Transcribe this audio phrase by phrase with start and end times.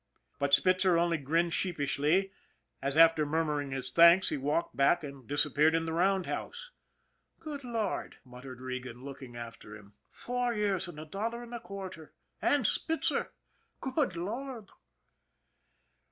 [0.39, 2.31] "But Spitzer only grinned sheepishly
[2.81, 6.71] as, after mur muring his thanks, he walked back and disappeared in the roundhouse."
[7.39, 9.93] Good Lord!" muttered Regan, looking after him.
[9.93, 12.13] 72 ON THE IRON AT BIG CLOUD" Four years, and a dollar and a quarter,
[12.41, 13.31] and Spitzer!
[13.79, 14.71] Good Lord!"